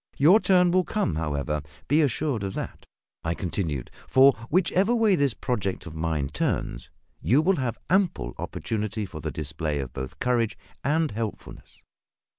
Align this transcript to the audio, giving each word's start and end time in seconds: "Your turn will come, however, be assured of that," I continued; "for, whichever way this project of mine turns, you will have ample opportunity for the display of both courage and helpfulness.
"Your 0.17 0.39
turn 0.39 0.71
will 0.71 0.83
come, 0.83 1.13
however, 1.13 1.61
be 1.87 2.01
assured 2.01 2.41
of 2.41 2.55
that," 2.55 2.87
I 3.23 3.35
continued; 3.35 3.91
"for, 4.07 4.33
whichever 4.49 4.95
way 4.95 5.15
this 5.15 5.35
project 5.35 5.85
of 5.85 5.93
mine 5.93 6.29
turns, 6.29 6.89
you 7.21 7.39
will 7.39 7.57
have 7.57 7.77
ample 7.87 8.33
opportunity 8.39 9.05
for 9.05 9.21
the 9.21 9.29
display 9.29 9.77
of 9.77 9.93
both 9.93 10.17
courage 10.17 10.57
and 10.83 11.11
helpfulness. 11.11 11.83